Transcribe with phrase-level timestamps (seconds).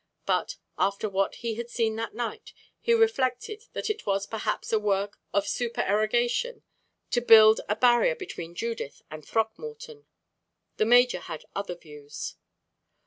[0.25, 4.79] But, after what he had seen that night, he reflected that it was perhaps a
[4.79, 6.63] work of supererogation
[7.11, 10.07] to build a barrier between Judith and Throckmorton.
[10.77, 12.33] The major had other views.